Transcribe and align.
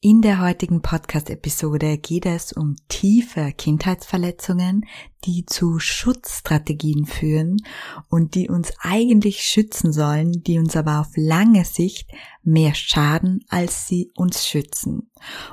In 0.00 0.22
der 0.22 0.40
heutigen 0.40 0.80
Podcast-Episode 0.80 1.98
geht 1.98 2.24
es 2.24 2.52
um 2.52 2.76
tiefe 2.86 3.50
Kindheitsverletzungen, 3.50 4.86
die 5.24 5.44
zu 5.44 5.80
Schutzstrategien 5.80 7.04
führen 7.04 7.56
und 8.08 8.36
die 8.36 8.48
uns 8.48 8.72
eigentlich 8.80 9.42
schützen 9.42 9.92
sollen, 9.92 10.30
die 10.44 10.60
uns 10.60 10.76
aber 10.76 11.00
auf 11.00 11.08
lange 11.16 11.64
Sicht 11.64 12.12
mehr 12.44 12.76
schaden, 12.76 13.44
als 13.48 13.88
sie 13.88 14.12
uns 14.14 14.46
schützen. 14.46 15.10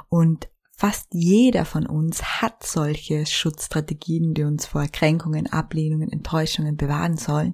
Und 0.10 0.48
Fast 0.78 1.08
jeder 1.14 1.64
von 1.64 1.88
uns 1.88 2.42
hat 2.42 2.66
solche 2.66 3.26
Schutzstrategien, 3.26 4.34
die 4.34 4.44
uns 4.44 4.66
vor 4.66 4.86
Kränkungen, 4.88 5.48
Ablehnungen, 5.48 6.12
Enttäuschungen 6.12 6.76
bewahren 6.76 7.16
sollen, 7.16 7.54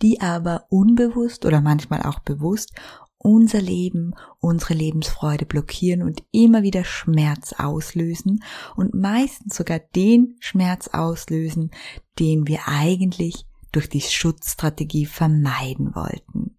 die 0.00 0.22
aber 0.22 0.64
unbewusst 0.70 1.44
oder 1.44 1.60
manchmal 1.60 2.00
auch 2.00 2.20
bewusst 2.20 2.72
unser 3.22 3.60
Leben, 3.60 4.14
unsere 4.40 4.74
Lebensfreude 4.74 5.46
blockieren 5.46 6.02
und 6.02 6.22
immer 6.32 6.62
wieder 6.62 6.84
Schmerz 6.84 7.54
auslösen 7.54 8.42
und 8.76 8.94
meistens 8.94 9.56
sogar 9.56 9.78
den 9.78 10.36
Schmerz 10.40 10.88
auslösen, 10.88 11.70
den 12.18 12.46
wir 12.46 12.66
eigentlich 12.66 13.46
durch 13.70 13.88
die 13.88 14.02
Schutzstrategie 14.02 15.06
vermeiden 15.06 15.94
wollten. 15.94 16.56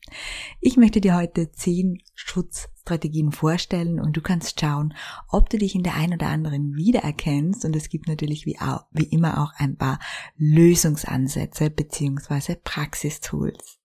Ich 0.59 0.77
möchte 0.77 0.99
dir 0.99 1.15
heute 1.15 1.51
zehn 1.51 2.01
Schutzstrategien 2.15 3.31
vorstellen 3.31 3.99
und 3.99 4.17
du 4.17 4.21
kannst 4.21 4.59
schauen, 4.59 4.95
ob 5.29 5.49
du 5.49 5.57
dich 5.57 5.75
in 5.75 5.83
der 5.83 5.95
einen 5.95 6.13
oder 6.13 6.27
anderen 6.27 6.75
wiedererkennst 6.75 7.65
und 7.65 7.75
es 7.75 7.89
gibt 7.89 8.07
natürlich 8.07 8.45
wie, 8.45 8.59
auch, 8.59 8.85
wie 8.91 9.03
immer 9.03 9.43
auch 9.43 9.53
ein 9.57 9.77
paar 9.77 9.99
Lösungsansätze 10.37 11.69
beziehungsweise 11.69 12.55
Praxistools. 12.55 13.82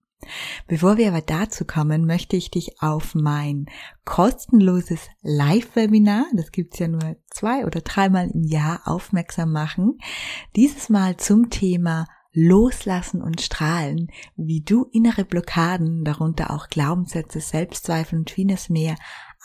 Bevor 0.67 0.97
wir 0.97 1.09
aber 1.09 1.21
dazu 1.21 1.65
kommen, 1.65 2.05
möchte 2.05 2.37
ich 2.37 2.51
dich 2.51 2.83
auf 2.83 3.15
mein 3.15 3.67
kostenloses 4.05 5.09
Live-Webinar, 5.23 6.27
das 6.35 6.51
gibt's 6.51 6.79
ja 6.79 6.89
nur 6.89 7.17
zwei 7.31 7.65
oder 7.65 7.81
dreimal 7.81 8.31
im 8.31 8.43
Jahr, 8.43 8.83
aufmerksam 8.85 9.53
machen. 9.53 9.99
Dieses 10.57 10.89
Mal 10.89 11.17
zum 11.17 11.51
Thema 11.51 12.07
Loslassen 12.33 13.23
und 13.23 13.41
Strahlen, 13.41 14.13
wie 14.37 14.61
du 14.61 14.87
innere 14.93 15.25
Blockaden, 15.25 16.05
darunter 16.05 16.51
auch 16.51 16.69
Glaubenssätze, 16.69 17.41
Selbstzweifel 17.41 18.19
und 18.19 18.31
vieles 18.31 18.69
mehr 18.69 18.97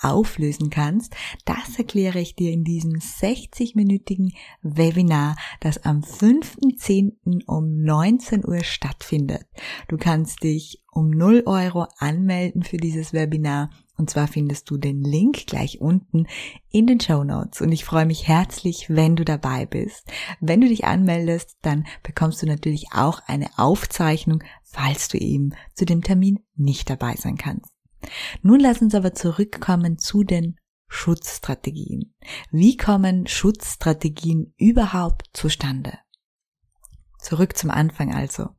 auflösen 0.02 0.69
kannst, 0.69 1.16
das 1.45 1.77
erkläre 1.77 2.19
ich 2.19 2.36
dir 2.36 2.52
in 2.52 2.63
diesem 2.63 2.94
60-minütigen 2.94 4.33
Webinar, 4.61 5.36
das 5.59 5.83
am 5.86 6.02
5.10. 6.02 7.45
um 7.45 7.81
19 7.83 8.45
Uhr 8.45 8.64
stattfindet. 8.64 9.45
Du 9.88 9.97
kannst 9.97 10.44
dich 10.44 10.83
um 10.91 11.09
0 11.09 11.44
Euro 11.45 11.88
anmelden 11.97 12.64
für 12.64 12.77
dieses 12.77 13.14
Webinar 13.14 13.69
und 13.95 14.09
zwar 14.09 14.27
findest 14.27 14.69
du 14.69 14.77
den 14.77 15.03
Link 15.03 15.45
gleich 15.45 15.80
unten 15.80 16.25
in 16.71 16.88
den 16.88 16.99
Show 16.99 17.23
Notes. 17.23 17.61
Und 17.61 17.71
ich 17.71 17.86
freue 17.86 18.05
mich 18.05 18.27
herzlich, 18.27 18.89
wenn 18.89 19.16
du 19.16 19.23
dabei 19.23 19.66
bist. 19.66 20.11
Wenn 20.39 20.61
du 20.61 20.67
dich 20.67 20.86
anmeldest, 20.86 21.58
dann 21.61 21.86
bekommst 22.02 22.41
du 22.41 22.47
natürlich 22.47 22.88
auch 22.94 23.21
eine 23.27 23.47
Aufzeichnung, 23.58 24.44
falls 24.64 25.09
du 25.09 25.17
eben 25.17 25.53
zu 25.75 25.86
dem 25.86 26.02
Termin 26.02 26.39
nicht 26.55 26.89
dabei 26.89 27.15
sein 27.15 27.37
kannst. 27.37 27.73
Nun 28.41 28.59
lass 28.59 28.81
uns 28.81 28.95
aber 28.95 29.14
zurückkommen 29.14 29.97
zu 29.97 30.23
den 30.23 30.58
Schutzstrategien. 30.87 32.14
Wie 32.52 32.77
kommen 32.77 33.27
Schutzstrategien 33.27 34.53
überhaupt 34.58 35.27
zustande? 35.33 35.97
Zurück 37.19 37.58
zum 37.58 37.71
Anfang 37.71 38.13
also. 38.13 38.49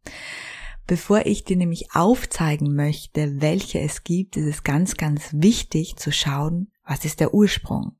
Bevor 0.87 1.25
ich 1.25 1.45
dir 1.45 1.57
nämlich 1.57 1.95
aufzeigen 1.95 2.75
möchte, 2.75 3.41
welche 3.41 3.81
es 3.81 4.05
gibt, 4.05 4.37
ist 4.37 4.47
es 4.47 4.63
ganz, 4.65 4.97
ganz 4.97 5.31
wichtig 5.33 5.97
zu 5.97 6.13
schauen, 6.13 6.71
was 6.85 7.05
ist 7.05 7.21
der 7.21 7.33
Ursprung. 7.33 7.97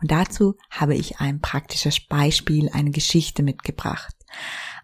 Und 0.00 0.10
dazu 0.10 0.56
habe 0.70 0.94
ich 0.94 1.18
ein 1.18 1.40
praktisches 1.40 2.06
Beispiel, 2.06 2.70
eine 2.72 2.90
Geschichte 2.90 3.42
mitgebracht. 3.42 4.14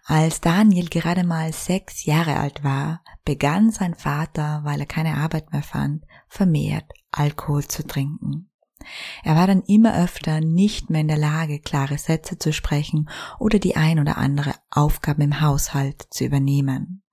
Als 0.05 0.41
Daniel 0.41 0.89
gerade 0.89 1.23
mal 1.23 1.53
sechs 1.53 2.05
Jahre 2.05 2.37
alt 2.37 2.63
war, 2.63 3.03
begann 3.23 3.71
sein 3.71 3.95
Vater, 3.95 4.61
weil 4.63 4.79
er 4.79 4.87
keine 4.87 5.17
Arbeit 5.17 5.51
mehr 5.51 5.63
fand, 5.63 6.05
vermehrt 6.27 6.91
Alkohol 7.11 7.67
zu 7.67 7.85
trinken. 7.85 8.49
Er 9.23 9.35
war 9.35 9.45
dann 9.45 9.61
immer 9.61 9.95
öfter 9.95 10.41
nicht 10.41 10.89
mehr 10.89 11.01
in 11.01 11.07
der 11.07 11.17
Lage, 11.17 11.59
klare 11.59 11.99
Sätze 11.99 12.39
zu 12.39 12.51
sprechen 12.51 13.09
oder 13.39 13.59
die 13.59 13.75
ein 13.75 13.99
oder 13.99 14.17
andere 14.17 14.55
Aufgabe 14.71 15.23
im 15.23 15.39
Haushalt 15.39 16.07
zu 16.09 16.25
übernehmen. 16.25 17.03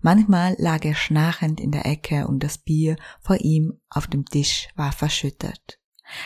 Manchmal 0.00 0.54
lag 0.58 0.84
er 0.84 0.94
schnarchend 0.94 1.60
in 1.60 1.72
der 1.72 1.86
Ecke 1.86 2.28
und 2.28 2.44
das 2.44 2.58
Bier 2.58 2.96
vor 3.20 3.38
ihm 3.40 3.80
auf 3.90 4.06
dem 4.06 4.24
Tisch 4.24 4.68
war 4.76 4.92
verschüttet. 4.92 5.80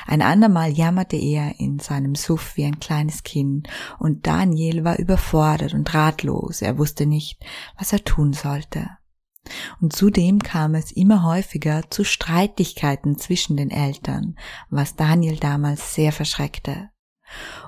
Ein 0.07 0.23
andermal 0.23 0.71
jammerte 0.71 1.17
er 1.17 1.59
in 1.59 1.79
seinem 1.79 2.15
Suff 2.15 2.57
wie 2.57 2.65
ein 2.65 2.81
kleines 2.81 3.23
Kind, 3.23 3.69
und 3.99 4.27
Daniel 4.27 4.85
war 4.85 4.99
überfordert 4.99 5.75
und 5.75 5.93
ratlos, 5.95 6.63
er 6.63 6.79
wusste 6.79 7.07
nicht, 7.07 7.45
was 7.79 7.93
er 7.93 8.05
tun 8.05 8.33
sollte. 8.33 8.89
Und 9.81 9.93
zudem 9.93 10.39
kam 10.39 10.75
es 10.75 10.93
immer 10.93 11.25
häufiger 11.25 11.91
zu 11.91 12.05
Streitigkeiten 12.05 13.19
zwischen 13.19 13.57
den 13.57 13.71
Eltern, 13.71 14.37
was 14.71 14.95
Daniel 14.95 15.37
damals 15.37 15.95
sehr 15.95 16.13
verschreckte. 16.13 16.91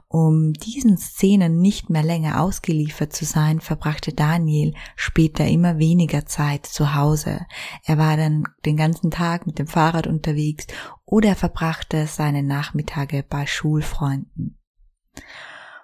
Um 0.08 0.52
diesen 0.52 0.96
Szenen 0.96 1.60
nicht 1.60 1.90
mehr 1.90 2.02
länger 2.02 2.40
ausgeliefert 2.40 3.12
zu 3.12 3.24
sein, 3.24 3.60
verbrachte 3.60 4.12
Daniel 4.12 4.74
später 4.94 5.46
immer 5.46 5.78
weniger 5.78 6.26
Zeit 6.26 6.66
zu 6.66 6.94
Hause. 6.94 7.46
Er 7.84 7.98
war 7.98 8.16
dann 8.16 8.44
den 8.64 8.76
ganzen 8.76 9.10
Tag 9.10 9.46
mit 9.46 9.58
dem 9.58 9.66
Fahrrad 9.66 10.06
unterwegs 10.06 10.66
oder 11.04 11.30
er 11.30 11.36
verbrachte 11.36 12.06
seine 12.06 12.42
Nachmittage 12.42 13.24
bei 13.28 13.46
Schulfreunden. 13.46 14.58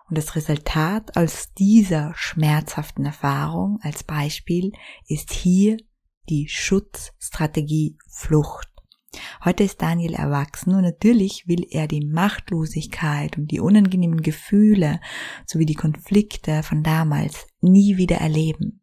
Und 0.08 0.19
das 0.19 0.34
Resultat 0.34 1.16
aus 1.16 1.52
dieser 1.54 2.12
schmerzhaften 2.16 3.04
Erfahrung 3.04 3.78
als 3.82 4.02
Beispiel 4.02 4.72
ist 5.06 5.32
hier 5.32 5.76
die 6.28 6.48
Schutzstrategie 6.48 7.97
Flucht. 8.08 8.69
Heute 9.44 9.65
ist 9.65 9.82
Daniel 9.82 10.15
erwachsen 10.15 10.75
und 10.75 10.82
natürlich 10.82 11.48
will 11.48 11.66
er 11.71 11.88
die 11.88 12.04
Machtlosigkeit 12.04 13.38
und 13.38 13.50
die 13.50 13.60
unangenehmen 13.60 14.22
Gefühle 14.22 15.00
sowie 15.47 15.66
die 15.66 15.75
Konflikte 15.75 16.62
von 16.62 16.82
damals 16.82 17.47
nie 17.60 17.97
wieder 17.97 18.16
erleben. 18.16 18.82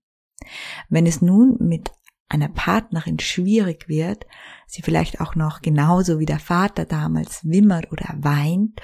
Wenn 0.90 1.06
es 1.06 1.22
nun 1.22 1.58
mit 1.60 1.92
einer 2.30 2.50
Partnerin 2.50 3.20
schwierig 3.20 3.88
wird, 3.88 4.26
sie 4.66 4.82
vielleicht 4.82 5.22
auch 5.22 5.36
noch 5.36 5.62
genauso 5.62 6.20
wie 6.20 6.26
der 6.26 6.40
Vater 6.40 6.86
damals 6.86 7.46
wimmert 7.46 7.92
oder 7.92 8.16
weint 8.18 8.82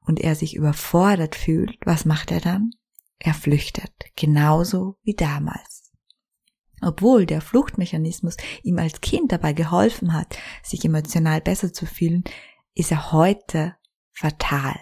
und 0.00 0.20
er 0.20 0.34
sich 0.34 0.56
überfordert 0.56 1.34
fühlt, 1.34 1.78
was 1.84 2.04
macht 2.04 2.30
er 2.30 2.40
dann? 2.40 2.70
Er 3.18 3.34
flüchtet, 3.34 3.92
genauso 4.16 4.98
wie 5.04 5.14
damals. 5.14 5.81
Obwohl 6.82 7.26
der 7.26 7.40
Fluchtmechanismus 7.40 8.36
ihm 8.62 8.78
als 8.78 9.00
Kind 9.00 9.32
dabei 9.32 9.52
geholfen 9.52 10.12
hat, 10.12 10.36
sich 10.62 10.84
emotional 10.84 11.40
besser 11.40 11.72
zu 11.72 11.86
fühlen, 11.86 12.24
ist 12.74 12.90
er 12.90 13.12
heute 13.12 13.76
fatal. 14.12 14.76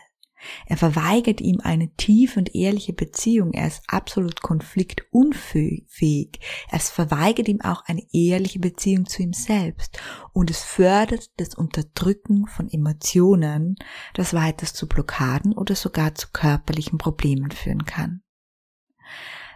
Er 0.67 0.77
verweigert 0.77 1.41
ihm 1.41 1.61
eine 1.61 1.95
tiefe 1.97 2.39
und 2.39 2.55
ehrliche 2.55 2.93
Beziehung. 2.93 3.53
Er 3.53 3.67
ist 3.67 3.83
absolut 3.89 4.41
konfliktunfähig. 4.41 6.41
Es 6.71 6.91
verweigert 6.91 7.49
ihm 7.49 7.61
auch 7.61 7.85
eine 7.85 8.07
ehrliche 8.13 8.59
Beziehung 8.59 9.07
zu 9.07 9.23
ihm 9.23 9.35
selbst. 9.35 10.01
Und 10.33 10.51
es 10.51 10.63
fördert 10.63 11.31
das 11.37 11.55
Unterdrücken 11.55 12.47
von 12.47 12.71
Emotionen, 12.71 13.77
das 14.15 14.33
weiters 14.33 14.73
zu 14.73 14.89
Blockaden 14.89 15.53
oder 15.53 15.75
sogar 15.75 16.15
zu 16.15 16.29
körperlichen 16.33 16.99
Problemen 16.99 17.51
führen 17.51 17.85
kann. 17.85 18.23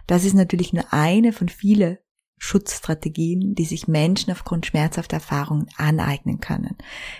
Das 0.05 0.23
ist 0.23 0.35
natürlich 0.35 0.71
nur 0.71 0.93
eine 0.93 1.33
von 1.33 1.49
vielen 1.49 1.97
Schutzstrategien, 2.37 3.55
die 3.55 3.65
sich 3.65 3.87
Menschen 3.87 4.31
aufgrund 4.31 4.65
schmerzhafter 4.65 5.17
Erfahrungen 5.17 5.67
aneignen 5.77 6.39
können. 6.39 6.75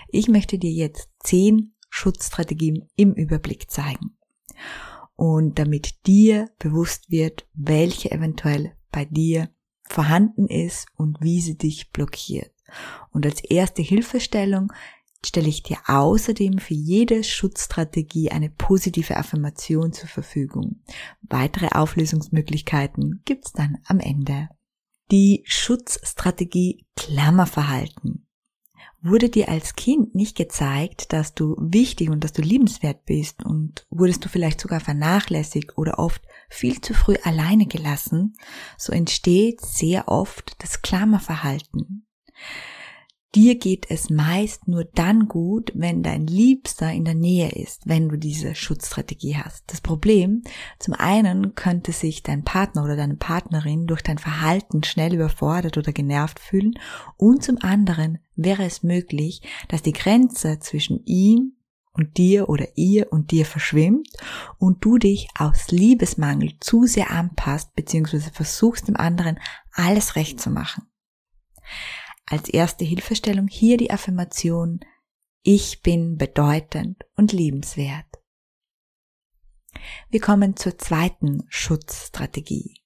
Ich 0.08 0.28
möchte 0.28 0.58
dir 0.58 0.70
jetzt 0.70 1.08
zehn 1.20 1.74
Schutzstrategien 1.88 2.88
im 2.96 3.12
Überblick 3.14 3.70
zeigen. 3.70 4.16
Und 5.14 5.58
damit 5.58 6.06
dir 6.06 6.50
bewusst 6.58 7.10
wird, 7.10 7.46
welche 7.54 8.10
eventuell 8.10 8.76
bei 8.92 9.06
dir 9.06 9.48
vorhanden 9.88 10.46
ist 10.46 10.86
und 10.96 11.18
wie 11.20 11.40
sie 11.40 11.56
dich 11.56 11.90
blockiert. 11.90 12.52
Und 13.12 13.24
als 13.24 13.42
erste 13.42 13.80
Hilfestellung 13.80 14.72
stelle 15.24 15.48
ich 15.48 15.62
dir 15.62 15.78
außerdem 15.86 16.58
für 16.58 16.74
jede 16.74 17.24
Schutzstrategie 17.24 18.30
eine 18.30 18.50
positive 18.50 19.16
Affirmation 19.16 19.92
zur 19.92 20.08
Verfügung. 20.08 20.82
Weitere 21.22 21.68
Auflösungsmöglichkeiten 21.68 23.22
gibt's 23.24 23.52
dann 23.52 23.78
am 23.86 24.00
Ende. 24.00 24.48
Die 25.12 25.44
Schutzstrategie 25.44 26.84
Klammerverhalten. 26.96 28.26
Wurde 29.00 29.28
dir 29.28 29.48
als 29.48 29.76
Kind 29.76 30.16
nicht 30.16 30.36
gezeigt, 30.36 31.12
dass 31.12 31.32
du 31.32 31.54
wichtig 31.60 32.10
und 32.10 32.24
dass 32.24 32.32
du 32.32 32.42
liebenswert 32.42 33.04
bist 33.04 33.44
und 33.44 33.86
wurdest 33.88 34.24
du 34.24 34.28
vielleicht 34.28 34.60
sogar 34.60 34.80
vernachlässigt 34.80 35.78
oder 35.78 36.00
oft 36.00 36.22
viel 36.48 36.80
zu 36.80 36.92
früh 36.92 37.14
alleine 37.22 37.66
gelassen, 37.66 38.36
so 38.76 38.92
entsteht 38.92 39.60
sehr 39.60 40.08
oft 40.08 40.56
das 40.60 40.82
Klammerverhalten. 40.82 42.08
Dir 43.34 43.58
geht 43.58 43.90
es 43.90 44.08
meist 44.08 44.66
nur 44.66 44.84
dann 44.84 45.28
gut, 45.28 45.70
wenn 45.74 46.02
dein 46.02 46.26
Liebster 46.26 46.90
in 46.90 47.04
der 47.04 47.14
Nähe 47.14 47.50
ist, 47.50 47.86
wenn 47.86 48.08
du 48.08 48.16
diese 48.16 48.54
Schutzstrategie 48.54 49.36
hast. 49.36 49.64
Das 49.66 49.82
Problem, 49.82 50.42
zum 50.78 50.94
einen 50.94 51.54
könnte 51.54 51.92
sich 51.92 52.22
dein 52.22 52.44
Partner 52.44 52.84
oder 52.84 52.96
deine 52.96 53.16
Partnerin 53.16 53.86
durch 53.86 54.02
dein 54.02 54.16
Verhalten 54.16 54.82
schnell 54.84 55.14
überfordert 55.14 55.76
oder 55.76 55.92
genervt 55.92 56.38
fühlen 56.38 56.78
und 57.18 57.42
zum 57.42 57.58
anderen 57.60 58.20
wäre 58.36 58.64
es 58.64 58.82
möglich, 58.82 59.42
dass 59.68 59.82
die 59.82 59.92
Grenze 59.92 60.58
zwischen 60.60 61.04
ihm 61.04 61.56
und 61.92 62.18
dir 62.18 62.48
oder 62.48 62.66
ihr 62.76 63.12
und 63.12 63.30
dir 63.30 63.44
verschwimmt 63.44 64.08
und 64.58 64.84
du 64.84 64.98
dich 64.98 65.28
aus 65.38 65.70
Liebesmangel 65.70 66.54
zu 66.60 66.84
sehr 66.86 67.10
anpasst 67.10 67.74
bzw. 67.74 68.20
versuchst 68.32 68.88
dem 68.88 68.96
anderen 68.96 69.38
alles 69.72 70.16
recht 70.16 70.40
zu 70.40 70.50
machen. 70.50 70.84
Als 72.28 72.48
erste 72.48 72.84
Hilfestellung 72.84 73.46
hier 73.46 73.76
die 73.76 73.92
Affirmation 73.92 74.80
Ich 75.44 75.82
bin 75.82 76.16
bedeutend 76.18 77.04
und 77.14 77.32
liebenswert. 77.32 78.06
Wir 80.10 80.20
kommen 80.20 80.56
zur 80.56 80.76
zweiten 80.76 81.44
Schutzstrategie. 81.48 82.80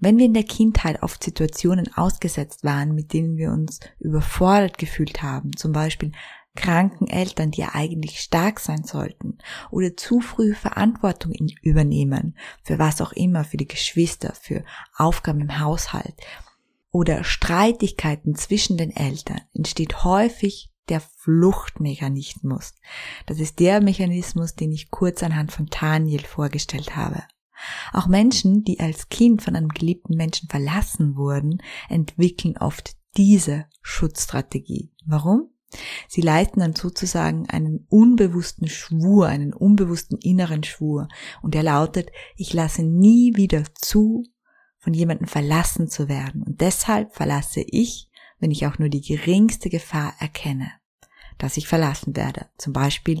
Wenn 0.00 0.16
wir 0.16 0.24
in 0.24 0.32
der 0.32 0.44
Kindheit 0.44 1.02
oft 1.02 1.22
Situationen 1.22 1.92
ausgesetzt 1.94 2.64
waren, 2.64 2.94
mit 2.94 3.12
denen 3.12 3.36
wir 3.36 3.50
uns 3.50 3.80
überfordert 3.98 4.78
gefühlt 4.78 5.22
haben, 5.22 5.54
zum 5.54 5.72
Beispiel 5.72 6.12
kranken 6.54 7.06
Eltern, 7.06 7.50
die 7.50 7.60
ja 7.60 7.74
eigentlich 7.74 8.20
stark 8.20 8.60
sein 8.60 8.84
sollten, 8.84 9.36
oder 9.70 9.94
zu 9.94 10.20
früh 10.20 10.54
Verantwortung 10.54 11.34
übernehmen, 11.60 12.38
für 12.62 12.78
was 12.78 13.02
auch 13.02 13.12
immer, 13.12 13.44
für 13.44 13.58
die 13.58 13.68
Geschwister, 13.68 14.32
für 14.34 14.64
Aufgaben 14.96 15.42
im 15.42 15.60
Haushalt, 15.60 16.14
oder 16.96 17.24
Streitigkeiten 17.24 18.36
zwischen 18.36 18.78
den 18.78 18.90
Eltern 18.90 19.42
entsteht 19.52 20.02
häufig 20.02 20.72
der 20.88 21.02
Fluchtmechanismus. 21.02 22.72
Das 23.26 23.38
ist 23.38 23.60
der 23.60 23.82
Mechanismus, 23.82 24.54
den 24.54 24.72
ich 24.72 24.90
kurz 24.90 25.22
anhand 25.22 25.52
von 25.52 25.66
Daniel 25.66 26.22
vorgestellt 26.22 26.96
habe. 26.96 27.22
Auch 27.92 28.06
Menschen, 28.06 28.64
die 28.64 28.80
als 28.80 29.10
Kind 29.10 29.42
von 29.42 29.56
einem 29.56 29.68
geliebten 29.68 30.16
Menschen 30.16 30.48
verlassen 30.48 31.16
wurden, 31.16 31.58
entwickeln 31.90 32.56
oft 32.56 32.96
diese 33.18 33.66
Schutzstrategie. 33.82 34.90
Warum? 35.04 35.50
Sie 36.08 36.22
leisten 36.22 36.60
dann 36.60 36.74
sozusagen 36.74 37.46
einen 37.50 37.84
unbewussten 37.90 38.68
Schwur, 38.68 39.26
einen 39.26 39.52
unbewussten 39.52 40.16
inneren 40.16 40.64
Schwur, 40.64 41.08
und 41.42 41.54
er 41.54 41.62
lautet, 41.62 42.10
ich 42.36 42.54
lasse 42.54 42.84
nie 42.84 43.36
wieder 43.36 43.64
zu, 43.74 44.24
von 44.86 44.94
jemandem 44.94 45.26
verlassen 45.26 45.88
zu 45.88 46.08
werden. 46.08 46.44
Und 46.44 46.60
deshalb 46.60 47.12
verlasse 47.12 47.60
ich, 47.60 48.08
wenn 48.38 48.52
ich 48.52 48.68
auch 48.68 48.78
nur 48.78 48.88
die 48.88 49.00
geringste 49.00 49.68
Gefahr 49.68 50.14
erkenne, 50.20 50.70
dass 51.38 51.56
ich 51.56 51.66
verlassen 51.66 52.14
werde. 52.14 52.46
Zum 52.56 52.72
Beispiel 52.72 53.20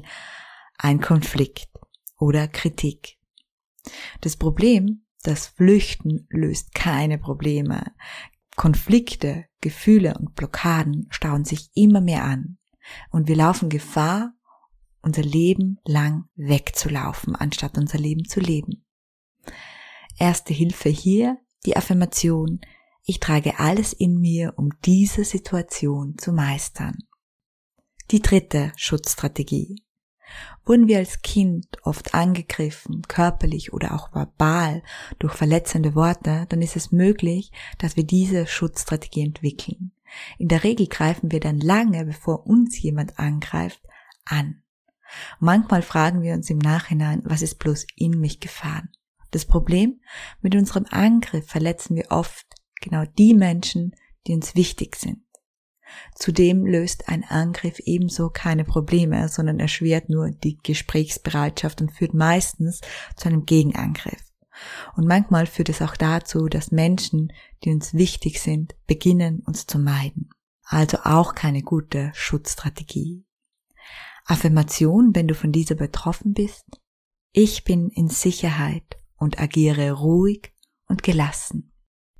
ein 0.78 1.00
Konflikt 1.00 1.68
oder 2.20 2.46
Kritik. 2.46 3.18
Das 4.20 4.36
Problem, 4.36 5.06
das 5.24 5.48
Flüchten 5.48 6.28
löst 6.30 6.72
keine 6.72 7.18
Probleme. 7.18 7.92
Konflikte, 8.54 9.46
Gefühle 9.60 10.14
und 10.16 10.36
Blockaden 10.36 11.08
stauen 11.10 11.44
sich 11.44 11.70
immer 11.74 12.00
mehr 12.00 12.22
an. 12.22 12.58
Und 13.10 13.26
wir 13.26 13.34
laufen 13.34 13.70
Gefahr, 13.70 14.34
unser 15.02 15.22
Leben 15.22 15.80
lang 15.84 16.28
wegzulaufen, 16.36 17.34
anstatt 17.34 17.76
unser 17.76 17.98
Leben 17.98 18.24
zu 18.24 18.38
leben. 18.38 18.84
Erste 20.16 20.54
Hilfe 20.54 20.90
hier, 20.90 21.40
die 21.66 21.76
Affirmation, 21.76 22.60
ich 23.04 23.20
trage 23.20 23.58
alles 23.58 23.92
in 23.92 24.20
mir, 24.20 24.54
um 24.56 24.70
diese 24.84 25.24
Situation 25.24 26.16
zu 26.18 26.32
meistern. 26.32 26.98
Die 28.10 28.22
dritte 28.22 28.72
Schutzstrategie. 28.76 29.82
Wurden 30.64 30.88
wir 30.88 30.98
als 30.98 31.22
Kind 31.22 31.66
oft 31.82 32.14
angegriffen, 32.14 33.02
körperlich 33.02 33.72
oder 33.72 33.94
auch 33.94 34.12
verbal 34.12 34.82
durch 35.18 35.34
verletzende 35.34 35.94
Worte, 35.94 36.46
dann 36.48 36.62
ist 36.62 36.74
es 36.74 36.90
möglich, 36.90 37.52
dass 37.78 37.96
wir 37.96 38.04
diese 38.04 38.46
Schutzstrategie 38.46 39.22
entwickeln. 39.22 39.92
In 40.38 40.48
der 40.48 40.64
Regel 40.64 40.88
greifen 40.88 41.30
wir 41.30 41.40
dann 41.40 41.60
lange, 41.60 42.04
bevor 42.04 42.46
uns 42.46 42.80
jemand 42.80 43.18
angreift, 43.18 43.80
an. 44.24 44.62
Manchmal 45.38 45.82
fragen 45.82 46.22
wir 46.22 46.34
uns 46.34 46.50
im 46.50 46.58
Nachhinein, 46.58 47.22
was 47.24 47.42
ist 47.42 47.58
bloß 47.58 47.86
in 47.94 48.18
mich 48.18 48.40
gefahren? 48.40 48.88
Das 49.30 49.44
Problem, 49.44 50.00
mit 50.40 50.54
unserem 50.54 50.86
Angriff 50.90 51.48
verletzen 51.48 51.96
wir 51.96 52.06
oft 52.10 52.46
genau 52.80 53.04
die 53.18 53.34
Menschen, 53.34 53.94
die 54.26 54.34
uns 54.34 54.54
wichtig 54.54 54.96
sind. 54.96 55.22
Zudem 56.14 56.66
löst 56.66 57.08
ein 57.08 57.24
Angriff 57.24 57.78
ebenso 57.80 58.28
keine 58.28 58.64
Probleme, 58.64 59.28
sondern 59.28 59.60
erschwert 59.60 60.08
nur 60.08 60.30
die 60.30 60.58
Gesprächsbereitschaft 60.62 61.80
und 61.80 61.92
führt 61.92 62.14
meistens 62.14 62.80
zu 63.16 63.28
einem 63.28 63.46
Gegenangriff. 63.46 64.22
Und 64.96 65.06
manchmal 65.06 65.46
führt 65.46 65.68
es 65.68 65.82
auch 65.82 65.96
dazu, 65.96 66.48
dass 66.48 66.72
Menschen, 66.72 67.32
die 67.62 67.70
uns 67.70 67.94
wichtig 67.94 68.40
sind, 68.40 68.74
beginnen 68.86 69.40
uns 69.40 69.66
zu 69.66 69.78
meiden. 69.78 70.30
Also 70.64 70.98
auch 71.04 71.34
keine 71.34 71.62
gute 71.62 72.10
Schutzstrategie. 72.14 73.24
Affirmation, 74.24 75.14
wenn 75.14 75.28
du 75.28 75.34
von 75.34 75.52
dieser 75.52 75.76
betroffen 75.76 76.32
bist. 76.32 76.64
Ich 77.32 77.64
bin 77.64 77.90
in 77.90 78.08
Sicherheit 78.08 78.96
und 79.16 79.38
agiere 79.40 79.92
ruhig 79.92 80.52
und 80.88 81.02
gelassen. 81.02 81.72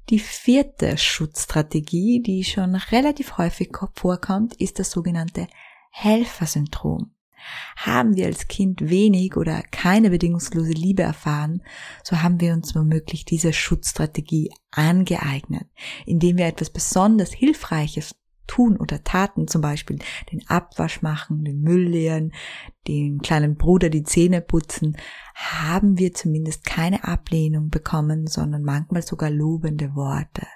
Die 0.08 0.20
vierte 0.20 0.96
Schutzstrategie, 0.96 2.22
die 2.22 2.44
schon 2.44 2.76
relativ 2.76 3.38
häufig 3.38 3.76
vorkommt, 3.94 4.54
ist 4.54 4.78
das 4.78 4.92
sogenannte 4.92 5.48
Helfersyndrom. 5.90 7.12
Haben 7.76 8.16
wir 8.16 8.26
als 8.26 8.48
Kind 8.48 8.88
wenig 8.88 9.36
oder 9.36 9.62
keine 9.62 10.10
bedingungslose 10.10 10.72
Liebe 10.72 11.02
erfahren, 11.02 11.62
so 12.02 12.22
haben 12.22 12.40
wir 12.40 12.52
uns 12.52 12.74
womöglich 12.74 13.24
diese 13.24 13.52
Schutzstrategie 13.52 14.52
angeeignet, 14.70 15.66
indem 16.06 16.38
wir 16.38 16.46
etwas 16.46 16.70
besonders 16.70 17.32
Hilfreiches 17.32 18.14
tun 18.46 18.76
oder 18.76 19.02
taten, 19.04 19.48
zum 19.48 19.60
Beispiel 19.60 19.98
den 20.32 20.46
Abwasch 20.48 21.02
machen, 21.02 21.44
den 21.44 21.60
Müll 21.60 21.88
leeren, 21.88 22.32
dem 22.88 23.20
kleinen 23.20 23.56
Bruder 23.56 23.90
die 23.90 24.04
Zähne 24.04 24.40
putzen, 24.40 24.96
haben 25.34 25.98
wir 25.98 26.14
zumindest 26.14 26.64
keine 26.64 27.04
Ablehnung 27.04 27.68
bekommen, 27.68 28.26
sondern 28.26 28.62
manchmal 28.62 29.02
sogar 29.02 29.30
lobende 29.30 29.94
Worte. 29.94 30.46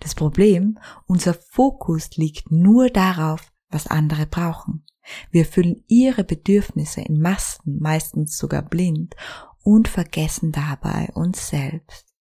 Das 0.00 0.14
Problem, 0.14 0.78
unser 1.06 1.34
Fokus 1.34 2.16
liegt 2.16 2.50
nur 2.50 2.90
darauf, 2.90 3.52
was 3.70 3.86
andere 3.86 4.26
brauchen. 4.26 4.84
Wir 5.30 5.42
erfüllen 5.42 5.84
ihre 5.86 6.24
Bedürfnisse 6.24 7.02
in 7.02 7.20
Massen, 7.20 7.78
meistens 7.80 8.36
sogar 8.36 8.62
blind, 8.62 9.14
und 9.62 9.88
vergessen 9.88 10.52
dabei 10.52 11.08
uns 11.14 11.48
selbst. 11.48 12.13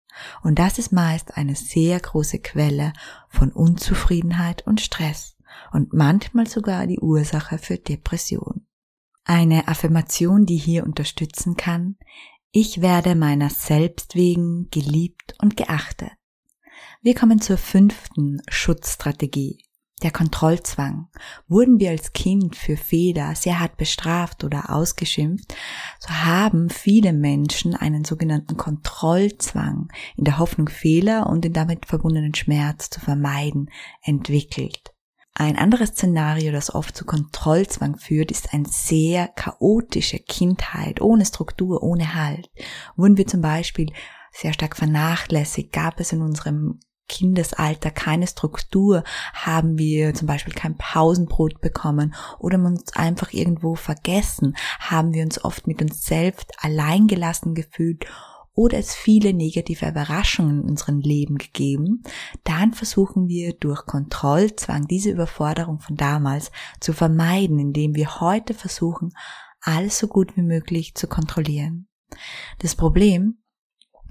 Und 0.42 0.58
das 0.58 0.78
ist 0.78 0.92
meist 0.92 1.36
eine 1.36 1.54
sehr 1.54 1.98
große 1.98 2.38
Quelle 2.38 2.92
von 3.28 3.50
Unzufriedenheit 3.52 4.66
und 4.66 4.80
Stress 4.80 5.36
und 5.72 5.92
manchmal 5.92 6.46
sogar 6.46 6.86
die 6.86 7.00
Ursache 7.00 7.58
für 7.58 7.78
Depression. 7.78 8.66
Eine 9.24 9.68
Affirmation, 9.68 10.46
die 10.46 10.56
hier 10.56 10.84
unterstützen 10.84 11.56
kann, 11.56 11.96
ich 12.50 12.82
werde 12.82 13.14
meiner 13.14 13.48
selbst 13.48 14.14
wegen 14.14 14.68
geliebt 14.70 15.34
und 15.40 15.56
geachtet. 15.56 16.10
Wir 17.00 17.14
kommen 17.14 17.40
zur 17.40 17.56
fünften 17.56 18.42
Schutzstrategie, 18.48 19.64
der 20.02 20.10
Kontrollzwang. 20.10 21.08
Wurden 21.48 21.80
wir 21.80 21.90
als 21.90 22.12
Kind 22.12 22.56
für 22.56 22.76
Fehler 22.76 23.34
sehr 23.34 23.60
hart 23.60 23.76
bestraft 23.76 24.44
oder 24.44 24.70
ausgeschimpft, 24.70 25.54
so 25.98 26.10
haben 26.10 26.70
viele 26.70 27.12
Menschen 27.12 27.74
einen 27.74 28.04
sogenannten 28.04 28.56
Kontrollzwang 28.56 29.88
in 30.16 30.24
der 30.24 30.38
Hoffnung, 30.38 30.68
Fehler 30.68 31.26
und 31.28 31.44
den 31.44 31.52
damit 31.52 31.86
verbundenen 31.86 32.34
Schmerz 32.34 32.90
zu 32.90 33.00
vermeiden, 33.00 33.70
entwickelt. 34.02 34.92
Ein 35.34 35.56
anderes 35.56 35.90
Szenario, 35.90 36.52
das 36.52 36.74
oft 36.74 36.94
zu 36.94 37.06
Kontrollzwang 37.06 37.96
führt, 37.96 38.30
ist 38.30 38.52
eine 38.52 38.66
sehr 38.68 39.28
chaotische 39.28 40.18
Kindheit, 40.18 41.00
ohne 41.00 41.24
Struktur, 41.24 41.82
ohne 41.82 42.14
Halt. 42.14 42.50
Wurden 42.96 43.16
wir 43.16 43.26
zum 43.26 43.40
Beispiel 43.40 43.92
sehr 44.30 44.52
stark 44.52 44.76
vernachlässigt, 44.76 45.72
gab 45.72 46.00
es 46.00 46.12
in 46.12 46.20
unserem 46.20 46.80
Kindesalter 47.12 47.90
keine 47.90 48.26
Struktur, 48.26 49.04
haben 49.34 49.76
wir 49.76 50.14
zum 50.14 50.26
Beispiel 50.26 50.54
kein 50.54 50.76
Pausenbrot 50.78 51.60
bekommen 51.60 52.14
oder 52.38 52.58
uns 52.58 52.94
einfach 52.94 53.32
irgendwo 53.32 53.74
vergessen, 53.74 54.56
haben 54.80 55.12
wir 55.12 55.22
uns 55.22 55.44
oft 55.44 55.66
mit 55.66 55.82
uns 55.82 56.04
selbst 56.04 56.52
alleingelassen 56.58 57.54
gefühlt 57.54 58.06
oder 58.54 58.78
es 58.78 58.94
viele 58.94 59.34
negative 59.34 59.88
Überraschungen 59.88 60.62
in 60.62 60.70
unserem 60.70 61.00
Leben 61.00 61.36
gegeben, 61.36 62.02
dann 62.44 62.72
versuchen 62.72 63.28
wir 63.28 63.54
durch 63.54 63.84
Kontrollzwang 63.86 64.86
diese 64.86 65.10
Überforderung 65.10 65.80
von 65.80 65.96
damals 65.96 66.50
zu 66.80 66.92
vermeiden, 66.92 67.58
indem 67.58 67.94
wir 67.94 68.20
heute 68.20 68.54
versuchen, 68.54 69.12
alles 69.60 69.98
so 69.98 70.08
gut 70.08 70.36
wie 70.36 70.42
möglich 70.42 70.94
zu 70.94 71.06
kontrollieren. 71.06 71.88
Das 72.58 72.74
Problem, 72.74 73.41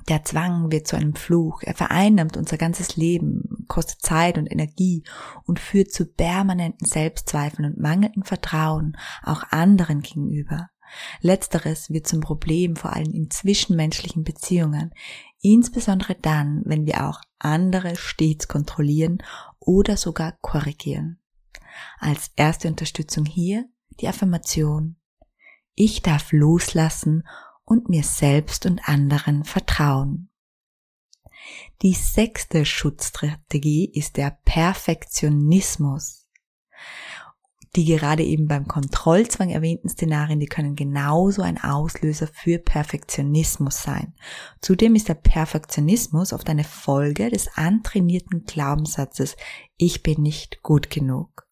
der 0.09 0.23
Zwang 0.23 0.71
wird 0.71 0.87
zu 0.87 0.95
einem 0.95 1.15
Fluch, 1.15 1.61
er 1.63 1.75
vereinnahmt 1.75 2.37
unser 2.37 2.57
ganzes 2.57 2.95
Leben, 2.95 3.65
kostet 3.67 4.01
Zeit 4.01 4.37
und 4.37 4.51
Energie 4.51 5.03
und 5.43 5.59
führt 5.59 5.91
zu 5.91 6.05
permanenten 6.05 6.87
Selbstzweifeln 6.87 7.71
und 7.71 7.79
mangelndem 7.81 8.23
Vertrauen 8.23 8.97
auch 9.23 9.43
anderen 9.51 10.01
gegenüber. 10.01 10.69
Letzteres 11.21 11.89
wird 11.89 12.07
zum 12.07 12.19
Problem 12.19 12.75
vor 12.75 12.93
allem 12.93 13.13
in 13.13 13.29
zwischenmenschlichen 13.29 14.23
Beziehungen, 14.23 14.91
insbesondere 15.41 16.15
dann, 16.15 16.63
wenn 16.65 16.85
wir 16.85 17.07
auch 17.07 17.21
andere 17.39 17.95
stets 17.95 18.47
kontrollieren 18.47 19.19
oder 19.59 19.97
sogar 19.97 20.33
korrigieren. 20.41 21.19
Als 21.99 22.31
erste 22.35 22.67
Unterstützung 22.67 23.25
hier 23.25 23.65
die 23.99 24.07
Affirmation. 24.07 24.97
Ich 25.75 26.01
darf 26.01 26.31
loslassen 26.31 27.23
und 27.65 27.89
mir 27.89 28.03
selbst 28.03 28.65
und 28.65 28.87
anderen 28.87 29.43
vertrauen. 29.43 30.29
Die 31.81 31.93
sechste 31.93 32.65
Schutzstrategie 32.65 33.91
ist 33.93 34.17
der 34.17 34.37
Perfektionismus 34.45 36.21
die 37.75 37.85
gerade 37.85 38.23
eben 38.23 38.47
beim 38.47 38.67
Kontrollzwang 38.67 39.49
erwähnten 39.49 39.87
Szenarien, 39.87 40.39
die 40.39 40.47
können 40.47 40.75
genauso 40.75 41.41
ein 41.41 41.57
Auslöser 41.57 42.27
für 42.27 42.59
Perfektionismus 42.59 43.81
sein. 43.81 44.13
Zudem 44.59 44.95
ist 44.95 45.07
der 45.07 45.15
Perfektionismus 45.15 46.33
oft 46.33 46.49
eine 46.49 46.65
Folge 46.65 47.29
des 47.29 47.47
antrainierten 47.55 48.43
Glaubenssatzes, 48.43 49.37
ich 49.77 50.03
bin 50.03 50.21
nicht 50.21 50.61
gut 50.61 50.89
genug. 50.89 51.47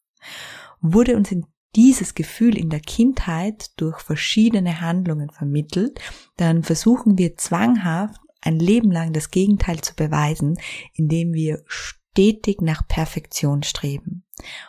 Wurde 0.81 1.15
uns 1.15 1.31
in 1.31 1.45
dieses 1.75 2.15
Gefühl 2.15 2.57
in 2.57 2.69
der 2.69 2.79
Kindheit 2.79 3.71
durch 3.79 3.99
verschiedene 3.99 4.81
Handlungen 4.81 5.29
vermittelt, 5.29 5.99
dann 6.38 6.63
versuchen 6.63 7.17
wir 7.17 7.38
zwanghaft 7.38 8.19
ein 8.41 8.59
Leben 8.59 8.91
lang 8.91 9.13
das 9.13 9.31
Gegenteil 9.31 9.81
zu 9.81 9.95
beweisen, 9.95 10.57
indem 10.93 11.33
wir 11.33 11.63
stetig 11.67 12.61
nach 12.61 12.88
Perfektion 12.88 13.63
streben. 13.63 14.23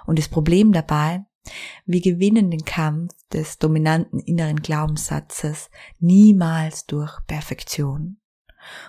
Und 0.06 0.18
das 0.18 0.28
Problem 0.28 0.72
dabei, 0.72 1.24
wir 1.86 2.00
gewinnen 2.00 2.50
den 2.50 2.64
Kampf 2.64 3.12
des 3.32 3.58
dominanten 3.58 4.18
inneren 4.20 4.60
Glaubenssatzes 4.60 5.70
niemals 5.98 6.86
durch 6.86 7.12
Perfektion. 7.26 8.18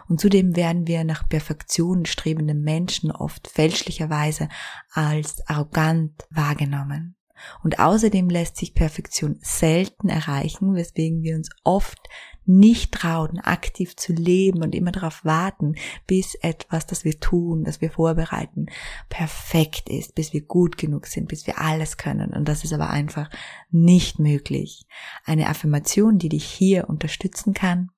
Und 0.09 0.19
zudem 0.19 0.55
werden 0.55 0.85
wir 0.85 1.03
nach 1.05 1.29
Perfektion 1.29 2.05
strebende 2.05 2.53
Menschen 2.53 3.11
oft 3.11 3.47
fälschlicherweise 3.47 4.49
als 4.91 5.47
arrogant 5.47 6.25
wahrgenommen. 6.29 7.15
Und 7.63 7.79
außerdem 7.79 8.29
lässt 8.29 8.57
sich 8.57 8.73
Perfektion 8.73 9.37
selten 9.41 10.09
erreichen, 10.09 10.75
weswegen 10.75 11.23
wir 11.23 11.35
uns 11.35 11.49
oft 11.63 11.99
nicht 12.45 12.93
trauen, 12.93 13.39
aktiv 13.39 13.95
zu 13.95 14.13
leben 14.13 14.63
und 14.63 14.73
immer 14.73 14.91
darauf 14.91 15.23
warten, 15.23 15.75
bis 16.07 16.35
etwas, 16.35 16.87
das 16.87 17.05
wir 17.05 17.19
tun, 17.19 17.63
das 17.63 17.81
wir 17.81 17.91
vorbereiten, 17.91 18.65
perfekt 19.09 19.89
ist, 19.89 20.15
bis 20.15 20.33
wir 20.33 20.41
gut 20.41 20.77
genug 20.77 21.07
sind, 21.07 21.27
bis 21.27 21.45
wir 21.45 21.59
alles 21.59 21.97
können. 21.97 22.31
Und 22.31 22.47
das 22.47 22.63
ist 22.63 22.73
aber 22.73 22.89
einfach 22.89 23.29
nicht 23.69 24.19
möglich. 24.19 24.85
Eine 25.23 25.49
Affirmation, 25.49 26.17
die 26.17 26.29
dich 26.29 26.45
hier 26.45 26.89
unterstützen 26.89 27.53
kann. 27.53 27.91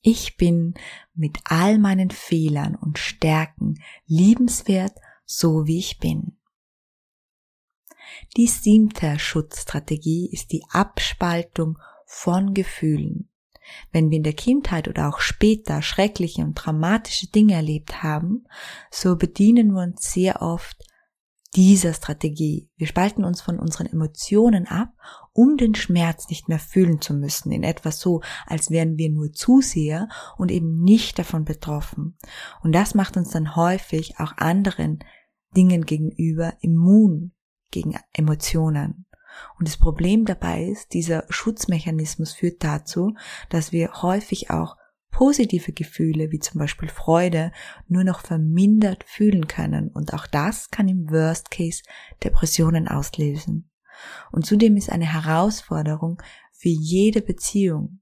Ich 0.00 0.36
bin 0.36 0.74
mit 1.14 1.38
all 1.44 1.78
meinen 1.78 2.10
Fehlern 2.10 2.76
und 2.76 2.98
Stärken 2.98 3.82
liebenswert, 4.06 4.94
so 5.24 5.66
wie 5.66 5.78
ich 5.78 5.98
bin. 5.98 6.37
Die 8.36 8.46
siebte 8.46 9.18
Schutzstrategie 9.18 10.30
ist 10.32 10.52
die 10.52 10.62
Abspaltung 10.70 11.78
von 12.06 12.54
Gefühlen. 12.54 13.28
Wenn 13.92 14.10
wir 14.10 14.16
in 14.16 14.22
der 14.22 14.32
Kindheit 14.32 14.88
oder 14.88 15.08
auch 15.08 15.20
später 15.20 15.82
schreckliche 15.82 16.42
und 16.42 16.54
dramatische 16.54 17.28
Dinge 17.28 17.54
erlebt 17.54 18.02
haben, 18.02 18.46
so 18.90 19.16
bedienen 19.16 19.72
wir 19.72 19.82
uns 19.82 20.10
sehr 20.10 20.40
oft 20.42 20.84
dieser 21.54 21.94
Strategie. 21.94 22.68
Wir 22.76 22.86
spalten 22.86 23.24
uns 23.24 23.40
von 23.40 23.58
unseren 23.58 23.86
Emotionen 23.86 24.66
ab, 24.66 24.92
um 25.32 25.56
den 25.56 25.74
Schmerz 25.74 26.28
nicht 26.28 26.48
mehr 26.48 26.58
fühlen 26.58 27.00
zu 27.00 27.14
müssen, 27.14 27.52
in 27.52 27.62
etwas 27.62 28.00
so, 28.00 28.20
als 28.46 28.70
wären 28.70 28.98
wir 28.98 29.10
nur 29.10 29.32
Zuseher 29.32 30.08
und 30.36 30.50
eben 30.50 30.82
nicht 30.82 31.18
davon 31.18 31.44
betroffen. 31.44 32.18
Und 32.62 32.72
das 32.72 32.94
macht 32.94 33.16
uns 33.16 33.30
dann 33.30 33.56
häufig 33.56 34.18
auch 34.18 34.36
anderen 34.36 35.00
Dingen 35.56 35.86
gegenüber 35.86 36.54
immun 36.60 37.32
gegen 37.70 37.94
Emotionen. 38.12 39.06
Und 39.58 39.68
das 39.68 39.76
Problem 39.76 40.24
dabei 40.24 40.64
ist, 40.64 40.94
dieser 40.94 41.24
Schutzmechanismus 41.28 42.32
führt 42.32 42.64
dazu, 42.64 43.14
dass 43.50 43.72
wir 43.72 44.02
häufig 44.02 44.50
auch 44.50 44.76
positive 45.10 45.72
Gefühle 45.72 46.30
wie 46.30 46.38
zum 46.38 46.58
Beispiel 46.58 46.88
Freude 46.88 47.52
nur 47.88 48.04
noch 48.04 48.20
vermindert 48.20 49.04
fühlen 49.04 49.48
können 49.48 49.88
und 49.88 50.14
auch 50.14 50.26
das 50.26 50.70
kann 50.70 50.86
im 50.86 51.10
Worst 51.10 51.50
Case 51.50 51.82
Depressionen 52.22 52.88
auslösen. 52.88 53.70
Und 54.30 54.46
zudem 54.46 54.76
ist 54.76 54.90
eine 54.90 55.12
Herausforderung 55.12 56.22
für 56.52 56.68
jede 56.68 57.20
Beziehung, 57.20 58.00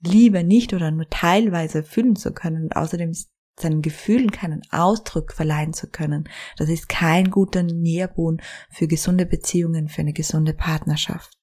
Liebe 0.00 0.44
nicht 0.44 0.74
oder 0.74 0.90
nur 0.90 1.08
teilweise 1.08 1.82
fühlen 1.82 2.16
zu 2.16 2.32
können 2.34 2.64
und 2.64 2.76
außerdem 2.76 3.10
ist 3.10 3.31
seinen 3.58 3.82
Gefühlen 3.82 4.30
keinen 4.30 4.62
Ausdruck 4.70 5.32
verleihen 5.32 5.72
zu 5.72 5.88
können. 5.88 6.28
Das 6.56 6.68
ist 6.68 6.88
kein 6.88 7.30
guter 7.30 7.62
Nährboden 7.62 8.42
für 8.70 8.86
gesunde 8.86 9.26
Beziehungen, 9.26 9.88
für 9.88 10.00
eine 10.00 10.12
gesunde 10.12 10.54
Partnerschaft. 10.54 11.38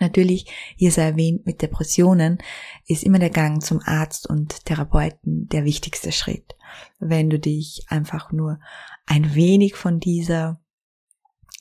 Natürlich, 0.00 0.46
hier 0.76 0.90
sei 0.90 1.02
erwähnt, 1.02 1.46
mit 1.46 1.62
Depressionen 1.62 2.38
ist 2.86 3.04
immer 3.04 3.18
der 3.20 3.30
Gang 3.30 3.62
zum 3.62 3.80
Arzt 3.84 4.28
und 4.28 4.64
Therapeuten 4.64 5.48
der 5.48 5.64
wichtigste 5.64 6.10
Schritt. 6.10 6.56
Wenn 6.98 7.30
du 7.30 7.38
dich 7.38 7.84
einfach 7.88 8.32
nur 8.32 8.58
ein 9.06 9.34
wenig 9.34 9.76
von 9.76 10.00
dieser 10.00 10.60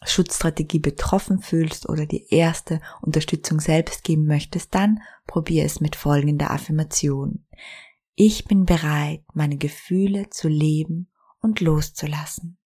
Schutzstrategie 0.05 0.79
betroffen 0.79 1.39
fühlst 1.39 1.87
oder 1.87 2.05
die 2.05 2.27
erste 2.33 2.81
Unterstützung 3.01 3.59
selbst 3.59 4.03
geben 4.03 4.25
möchtest, 4.25 4.73
dann 4.73 5.01
probier 5.27 5.63
es 5.63 5.79
mit 5.79 5.95
folgender 5.95 6.51
Affirmation. 6.51 7.45
Ich 8.15 8.45
bin 8.45 8.65
bereit, 8.65 9.23
meine 9.33 9.57
Gefühle 9.57 10.29
zu 10.29 10.47
leben 10.47 11.09
und 11.41 11.61
loszulassen. 11.61 12.59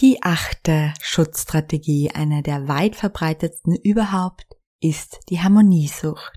Die 0.00 0.22
achte 0.22 0.94
Schutzstrategie, 1.02 2.12
einer 2.12 2.40
der 2.40 2.66
weit 2.66 2.96
verbreitetsten 2.96 3.76
überhaupt, 3.76 4.46
ist 4.80 5.20
die 5.28 5.40
Harmoniesucht. 5.40 6.32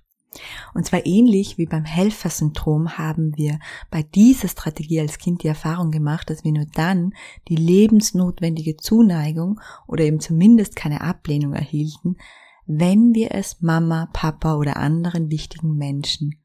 Und 0.74 0.86
zwar 0.86 1.06
ähnlich 1.06 1.58
wie 1.58 1.66
beim 1.66 1.86
Helfersyndrom 1.86 2.98
haben 2.98 3.38
wir 3.38 3.58
bei 3.90 4.04
dieser 4.04 4.50
Strategie 4.50 5.00
als 5.00 5.18
Kind 5.18 5.44
die 5.44 5.48
Erfahrung 5.48 5.90
gemacht, 5.90 6.30
dass 6.30 6.44
wir 6.44 6.52
nur 6.52 6.68
dann 6.74 7.14
die 7.48 7.56
lebensnotwendige 7.56 8.76
Zuneigung 8.76 9.62
oder 9.88 10.04
eben 10.04 10.20
zumindest 10.20 10.76
keine 10.76 11.00
Ablehnung 11.00 11.54
erhielten, 11.54 12.18
wenn 12.66 13.14
wir 13.16 13.34
es 13.34 13.62
Mama, 13.62 14.10
Papa 14.12 14.56
oder 14.56 14.76
anderen 14.76 15.32
wichtigen 15.32 15.78
Menschen 15.78 16.44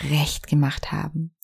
recht 0.00 0.46
gemacht 0.46 0.92
haben. 0.92 1.34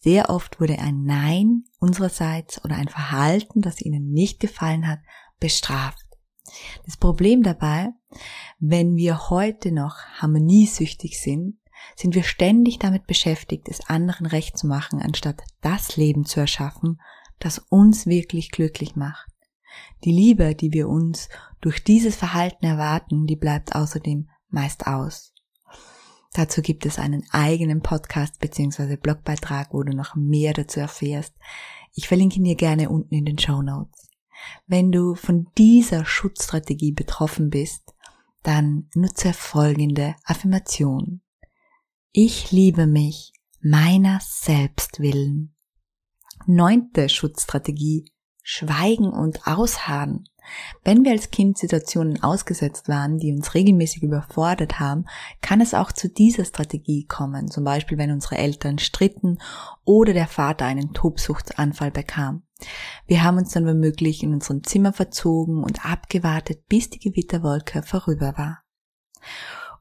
Sehr 0.00 0.30
oft 0.30 0.60
wurde 0.60 0.78
ein 0.78 1.04
Nein 1.04 1.64
unsererseits 1.78 2.64
oder 2.64 2.76
ein 2.76 2.88
Verhalten, 2.88 3.60
das 3.60 3.80
ihnen 3.80 4.10
nicht 4.10 4.40
gefallen 4.40 4.88
hat, 4.88 4.98
bestraft. 5.38 6.02
Das 6.84 6.96
Problem 6.96 7.42
dabei, 7.42 7.90
wenn 8.58 8.96
wir 8.96 9.30
heute 9.30 9.70
noch 9.70 9.96
harmoniesüchtig 10.20 11.20
sind, 11.20 11.58
sind 11.96 12.14
wir 12.14 12.22
ständig 12.22 12.78
damit 12.78 13.06
beschäftigt, 13.06 13.68
es 13.68 13.88
anderen 13.88 14.26
recht 14.26 14.58
zu 14.58 14.66
machen, 14.66 15.00
anstatt 15.00 15.42
das 15.60 15.96
Leben 15.96 16.24
zu 16.24 16.40
erschaffen, 16.40 17.00
das 17.38 17.58
uns 17.58 18.06
wirklich 18.06 18.50
glücklich 18.50 18.96
macht. 18.96 19.28
Die 20.04 20.12
Liebe, 20.12 20.54
die 20.54 20.72
wir 20.72 20.88
uns 20.88 21.28
durch 21.60 21.82
dieses 21.82 22.16
Verhalten 22.16 22.64
erwarten, 22.64 23.26
die 23.26 23.36
bleibt 23.36 23.74
außerdem 23.74 24.28
meist 24.48 24.86
aus. 24.86 25.31
Dazu 26.32 26.62
gibt 26.62 26.86
es 26.86 26.98
einen 26.98 27.24
eigenen 27.30 27.82
Podcast 27.82 28.38
bzw. 28.40 28.96
Blogbeitrag, 28.96 29.74
wo 29.74 29.82
du 29.82 29.94
noch 29.94 30.14
mehr 30.14 30.54
dazu 30.54 30.80
erfährst. 30.80 31.34
Ich 31.94 32.08
verlinke 32.08 32.36
ihn 32.36 32.44
dir 32.44 32.56
gerne 32.56 32.88
unten 32.88 33.14
in 33.14 33.26
den 33.26 33.38
Show 33.38 33.60
Notes. 33.60 34.08
Wenn 34.66 34.90
du 34.90 35.14
von 35.14 35.48
dieser 35.58 36.04
Schutzstrategie 36.04 36.92
betroffen 36.92 37.50
bist, 37.50 37.94
dann 38.42 38.88
nutze 38.94 39.32
folgende 39.34 40.16
Affirmation. 40.24 41.20
Ich 42.12 42.50
liebe 42.50 42.86
mich 42.86 43.32
meiner 43.60 44.18
selbst 44.22 45.00
willen. 45.00 45.54
Neunte 46.46 47.08
Schutzstrategie. 47.08 48.06
Schweigen 48.42 49.12
und 49.12 49.46
ausharren. 49.46 50.28
Wenn 50.84 51.04
wir 51.04 51.12
als 51.12 51.30
Kind 51.30 51.58
Situationen 51.58 52.22
ausgesetzt 52.22 52.88
waren, 52.88 53.18
die 53.18 53.32
uns 53.32 53.54
regelmäßig 53.54 54.02
überfordert 54.02 54.80
haben, 54.80 55.06
kann 55.40 55.60
es 55.60 55.74
auch 55.74 55.92
zu 55.92 56.08
dieser 56.08 56.44
Strategie 56.44 57.06
kommen, 57.06 57.50
zum 57.50 57.64
Beispiel 57.64 57.98
wenn 57.98 58.10
unsere 58.10 58.38
Eltern 58.38 58.78
stritten 58.78 59.38
oder 59.84 60.12
der 60.12 60.28
Vater 60.28 60.66
einen 60.66 60.92
Tobsuchtsanfall 60.92 61.90
bekam. 61.90 62.42
Wir 63.06 63.24
haben 63.24 63.38
uns 63.38 63.50
dann 63.52 63.66
womöglich 63.66 64.22
in 64.22 64.32
unserem 64.32 64.62
Zimmer 64.62 64.92
verzogen 64.92 65.62
und 65.62 65.84
abgewartet, 65.84 66.68
bis 66.68 66.90
die 66.90 67.00
Gewitterwolke 67.00 67.82
vorüber 67.82 68.34
war. 68.36 68.62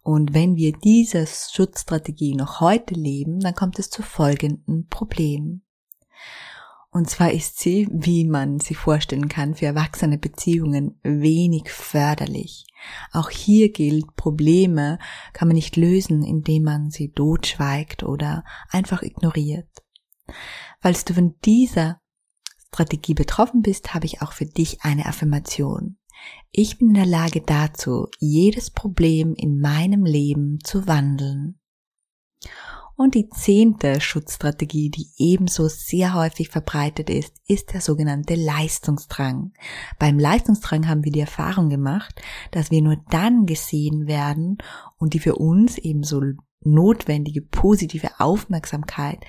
Und 0.03 0.34
wenn 0.34 0.56
wir 0.56 0.74
diese 0.74 1.27
Schutzstrategie 1.27 2.36
noch 2.36 2.60
heute 2.60 2.96
leben, 2.96 3.39
dann 3.39 3.53
kommt 3.53 3.77
es 3.77 3.89
zu 3.89 4.01
folgenden 4.01 4.88
Problemen. 4.88 5.63
Und 6.93 7.10
zwar 7.10 7.31
ist 7.31 7.57
sie, 7.57 7.88
wie 7.89 8.25
man 8.25 8.60
sich 8.60 8.75
vorstellen 8.75 9.29
kann, 9.29 9.55
für 9.55 9.65
erwachsene 9.65 10.17
Beziehungen 10.17 11.00
wenig 11.03 11.71
förderlich. 11.71 12.65
Auch 13.13 13.29
hier 13.29 13.71
gilt, 13.71 14.17
Probleme 14.17 15.00
kann 15.31 15.48
man 15.48 15.55
nicht 15.55 15.77
lösen, 15.77 16.21
indem 16.21 16.63
man 16.63 16.91
sie 16.91 17.13
totschweigt 17.13 18.03
oder 18.03 18.43
einfach 18.69 19.03
ignoriert. 19.03 19.69
Falls 20.81 21.05
du 21.05 21.13
von 21.13 21.36
dieser 21.45 22.01
Strategie 22.67 23.13
betroffen 23.13 23.62
bist, 23.62 23.93
habe 23.93 24.05
ich 24.05 24.21
auch 24.21 24.33
für 24.33 24.45
dich 24.45 24.81
eine 24.81 25.05
Affirmation. 25.05 25.98
Ich 26.51 26.77
bin 26.77 26.89
in 26.89 26.95
der 26.95 27.05
Lage 27.05 27.41
dazu, 27.41 28.07
jedes 28.19 28.69
Problem 28.69 29.33
in 29.36 29.60
meinem 29.60 30.03
Leben 30.03 30.60
zu 30.62 30.88
wandeln. 30.88 31.57
Und 32.95 33.15
die 33.15 33.29
zehnte 33.29 34.00
Schutzstrategie, 34.00 34.89
die 34.89 35.07
ebenso 35.17 35.67
sehr 35.67 36.13
häufig 36.13 36.50
verbreitet 36.50 37.10
ist, 37.10 37.33
ist 37.48 37.74
der 37.74 37.81
sogenannte 37.81 38.36
Leistungsdrang. 38.36 39.53
Beim 39.98 40.19
Leistungsdrang 40.19 40.88
haben 40.88 41.03
wir 41.03 41.12
die 41.12 41.21
Erfahrung 41.21 41.69
gemacht, 41.69 42.21
dass 42.51 42.71
wir 42.71 42.81
nur 42.81 42.98
dann 43.10 43.45
gesehen 43.45 44.07
werden 44.07 44.57
und 44.98 45.13
die 45.13 45.19
für 45.19 45.36
uns 45.36 45.77
ebenso 45.77 46.21
notwendige 46.63 47.41
positive 47.41 48.19
Aufmerksamkeit, 48.19 49.19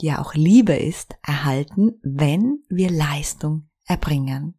die 0.00 0.06
ja 0.06 0.20
auch 0.20 0.34
Liebe 0.34 0.74
ist, 0.74 1.14
erhalten, 1.22 1.92
wenn 2.02 2.58
wir 2.68 2.90
Leistung 2.90 3.68
erbringen. 3.86 4.54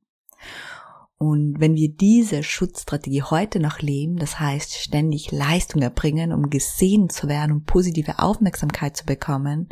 Und 1.17 1.59
wenn 1.59 1.75
wir 1.75 1.89
diese 1.89 2.43
Schutzstrategie 2.43 3.23
heute 3.23 3.59
noch 3.59 3.79
leben, 3.79 4.17
das 4.17 4.39
heißt 4.39 4.75
ständig 4.75 5.31
Leistung 5.31 5.81
erbringen, 5.81 6.33
um 6.33 6.49
gesehen 6.49 7.09
zu 7.09 7.29
werden, 7.29 7.53
um 7.53 7.63
positive 7.63 8.19
Aufmerksamkeit 8.19 8.97
zu 8.97 9.05
bekommen, 9.05 9.69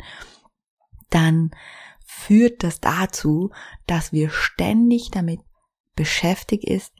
dann 1.10 1.50
führt 2.04 2.62
das 2.62 2.80
dazu, 2.80 3.50
dass 3.86 4.12
wir 4.12 4.30
ständig 4.30 5.10
damit 5.10 5.40
beschäftigt 5.94 6.64
ist, 6.64 6.92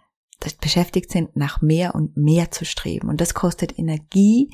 beschäftigt 0.60 1.10
sind, 1.10 1.36
nach 1.36 1.62
mehr 1.62 1.94
und 1.94 2.16
mehr 2.16 2.50
zu 2.50 2.66
streben. 2.66 3.08
Und 3.08 3.20
das 3.20 3.32
kostet 3.32 3.78
Energie 3.78 4.50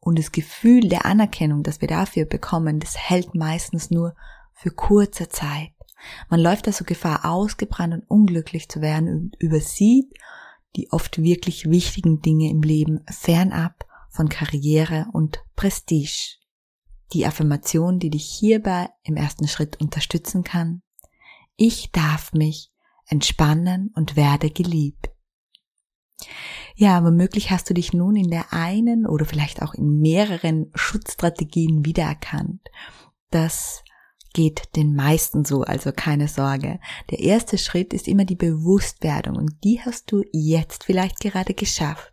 und 0.00 0.18
das 0.18 0.32
Gefühl 0.32 0.88
der 0.88 1.06
Anerkennung, 1.06 1.62
das 1.62 1.80
wir 1.80 1.88
dafür 1.88 2.26
bekommen, 2.26 2.78
das 2.78 2.96
hält 2.98 3.34
meistens 3.34 3.90
nur 3.90 4.14
für 4.52 4.70
kurze 4.70 5.28
Zeit. 5.28 5.70
Man 6.28 6.40
läuft 6.40 6.66
also 6.66 6.84
Gefahr, 6.84 7.24
ausgebrannt 7.24 7.94
und 7.94 8.10
unglücklich 8.10 8.68
zu 8.68 8.80
werden 8.80 9.08
und 9.08 9.36
übersieht 9.38 10.12
die 10.76 10.90
oft 10.92 11.20
wirklich 11.22 11.68
wichtigen 11.68 12.20
Dinge 12.20 12.48
im 12.48 12.62
Leben 12.62 13.00
fernab 13.10 13.86
von 14.08 14.28
Karriere 14.28 15.06
und 15.12 15.42
Prestige. 15.56 16.36
Die 17.12 17.26
Affirmation, 17.26 17.98
die 17.98 18.10
dich 18.10 18.24
hierbei 18.24 18.88
im 19.02 19.16
ersten 19.16 19.48
Schritt 19.48 19.80
unterstützen 19.80 20.44
kann. 20.44 20.82
Ich 21.56 21.90
darf 21.90 22.32
mich 22.32 22.70
entspannen 23.06 23.90
und 23.94 24.14
werde 24.14 24.50
geliebt. 24.50 25.10
Ja, 26.76 27.02
womöglich 27.04 27.50
hast 27.50 27.68
du 27.68 27.74
dich 27.74 27.92
nun 27.92 28.14
in 28.14 28.30
der 28.30 28.52
einen 28.52 29.06
oder 29.06 29.26
vielleicht 29.26 29.62
auch 29.62 29.74
in 29.74 29.98
mehreren 29.98 30.70
Schutzstrategien 30.74 31.84
wiedererkannt. 31.84 32.62
Das 33.30 33.82
geht 34.32 34.76
den 34.76 34.94
meisten 34.94 35.44
so, 35.44 35.62
also 35.62 35.92
keine 35.92 36.28
Sorge. 36.28 36.80
Der 37.10 37.20
erste 37.20 37.58
Schritt 37.58 37.92
ist 37.92 38.08
immer 38.08 38.24
die 38.24 38.36
Bewusstwerdung 38.36 39.36
und 39.36 39.64
die 39.64 39.80
hast 39.80 40.10
du 40.12 40.22
jetzt 40.32 40.84
vielleicht 40.84 41.20
gerade 41.20 41.54
geschafft. 41.54 42.12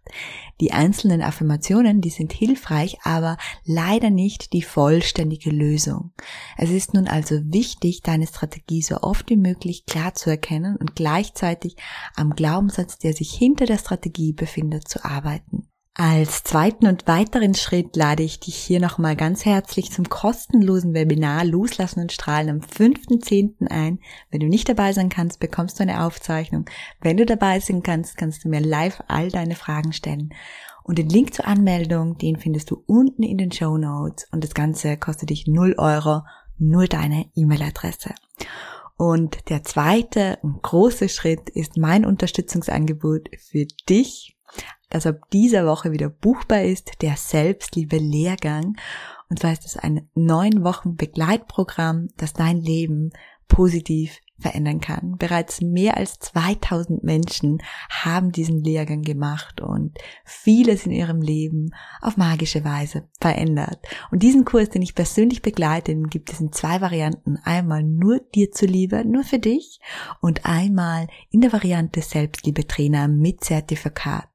Die 0.60 0.72
einzelnen 0.72 1.22
Affirmationen, 1.22 2.02
die 2.02 2.10
sind 2.10 2.34
hilfreich, 2.34 2.98
aber 3.04 3.38
leider 3.66 4.10
nicht 4.10 4.54
die 4.54 4.62
vollständige 4.62 5.52
Lösung. 5.52 6.12
Es 6.58 6.70
ist 6.70 6.94
nun 6.94 7.08
also 7.08 7.36
wichtig, 7.44 8.02
deine 8.02 8.28
Strategie 8.28 8.82
so 8.82 9.02
oft 9.02 9.30
wie 9.30 9.38
möglich 9.38 9.86
klar 9.86 10.16
zu 10.16 10.30
erkennen 10.30 10.76
und 10.78 10.96
gleichzeitig 10.96 11.76
am 12.16 12.32
Glaubenssatz, 12.32 12.98
der 12.98 13.14
sich 13.14 13.32
hinter 13.32 13.66
der 13.66 13.78
Strategie 13.78 14.34
befindet, 14.34 14.88
zu 14.88 15.06
arbeiten. 15.06 15.68
Als 16.00 16.44
zweiten 16.44 16.86
und 16.86 17.08
weiteren 17.08 17.56
Schritt 17.56 17.96
lade 17.96 18.22
ich 18.22 18.40
dich 18.40 18.56
hier 18.56 18.80
nochmal 18.80 19.16
ganz 19.16 19.46
herzlich 19.46 19.92
zum 19.92 20.08
kostenlosen 20.08 20.94
Webinar 20.94 21.44
Loslassen 21.44 22.02
und 22.02 22.12
Strahlen 22.12 22.52
am 22.52 22.60
5.10. 22.60 23.68
ein. 23.72 23.98
Wenn 24.30 24.42
du 24.42 24.46
nicht 24.46 24.70
dabei 24.70 24.94
sein 24.94 25.10
kannst, 25.10 25.40
bekommst 25.40 25.80
du 25.80 25.82
eine 25.82 26.04
Aufzeichnung. 26.04 26.66
Wenn 27.02 27.18
du 27.18 27.26
dabei 27.26 27.60
sein 27.62 27.82
kannst, 27.82 28.16
kannst 28.16 28.46
du 28.46 28.50
mir 28.50 28.60
live 28.60 29.02
all 29.08 29.32
deine 29.32 29.56
Fragen 29.56 29.92
stellen. 29.92 30.36
Und 30.84 31.00
den 31.00 31.10
Link 31.10 31.34
zur 31.34 31.48
Anmeldung, 31.48 32.16
den 32.20 32.38
findest 32.38 32.70
du 32.70 32.84
unten 32.86 33.24
in 33.24 33.40
den 33.40 33.52
Show 33.52 33.76
Notes. 33.80 34.28
Und 34.32 34.44
das 34.44 34.54
Ganze 34.54 34.98
kostet 34.98 35.32
dich 35.32 35.48
0 35.48 35.74
Euro, 35.80 36.22
nur 36.60 36.86
deine 36.86 37.26
E-Mail-Adresse. 37.34 38.14
Und 38.98 39.50
der 39.50 39.64
zweite 39.64 40.38
und 40.44 40.62
große 40.62 41.10
Schritt 41.10 41.50
ist 41.50 41.76
mein 41.76 42.06
Unterstützungsangebot 42.06 43.30
für 43.40 43.66
dich 43.90 44.38
das 44.90 45.06
ab 45.06 45.30
dieser 45.32 45.66
Woche 45.66 45.92
wieder 45.92 46.10
buchbar 46.10 46.64
ist, 46.64 47.02
der 47.02 47.18
Selbstliebe-Lehrgang. 47.18 48.78
Und 49.30 49.40
zwar 49.40 49.52
ist 49.52 49.66
es 49.66 49.78
ein 49.78 50.10
neun 50.16 50.64
Wochen 50.64 50.96
Begleitprogramm, 50.96 52.08
das 52.18 52.34
dein 52.34 52.58
Leben 52.58 53.12
positiv 53.48 54.22
verändern 54.40 54.80
kann. 54.80 55.18
Bereits 55.18 55.62
mehr 55.62 55.98
als 55.98 56.20
2000 56.20 57.04
Menschen 57.04 57.62
haben 57.90 58.32
diesen 58.32 58.64
Lehrgang 58.64 59.02
gemacht 59.02 59.62
und 59.62 59.98
vieles 60.26 60.86
in 60.86 60.92
ihrem 60.92 61.22
Leben 61.22 61.72
auf 62.02 62.18
magische 62.18 62.64
Weise 62.64 63.08
verändert. 63.20 63.80
Und 64.12 64.24
diesen 64.24 64.46
Kurs, 64.46 64.70
den 64.70 64.82
ich 64.82 64.96
persönlich 64.96 65.42
begleite, 65.42 65.92
den 65.92 66.08
gibt 66.08 66.32
es 66.32 66.40
in 66.40 66.52
zwei 66.52 66.82
Varianten. 66.82 67.38
Einmal 67.44 67.84
nur 67.84 68.20
dir 68.20 68.52
zuliebe, 68.52 69.04
nur 69.06 69.24
für 69.24 69.40
dich 69.40 69.80
und 70.22 70.46
einmal 70.46 71.08
in 71.32 71.42
der 71.42 71.54
Variante 71.54 72.02
Selbstliebe 72.02 72.68
Trainer 72.68 73.08
mit 73.08 73.44
Zertifikat. 73.44 74.28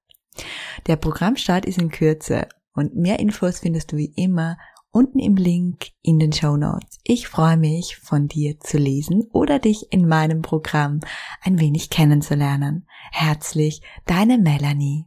Der 0.87 0.97
Programmstart 0.97 1.67
ist 1.67 1.79
in 1.79 1.91
Kürze 1.91 2.49
und 2.75 2.97
mehr 2.97 3.19
Infos 3.19 3.61
findest 3.61 3.93
du 3.93 3.97
wie 3.97 4.13
immer 4.17 4.57
unten 4.91 5.19
im 5.19 5.37
Link 5.37 5.89
in 6.03 6.19
den 6.19 6.33
Show 6.33 6.57
Notes. 6.57 6.99
Ich 7.05 7.27
freue 7.27 7.57
mich, 7.57 7.97
von 7.97 8.29
dir 8.29 8.61
zu 8.61 8.77
lesen 8.77 9.25
oder 9.33 9.59
dich 9.59 9.91
in 9.91 10.07
meinem 10.07 10.43
Programm 10.43 11.01
ein 11.43 11.59
wenig 11.59 11.91
kennenzulernen. 11.91 12.87
Herzlich, 13.11 13.83
deine 14.07 14.39
Melanie. 14.39 15.07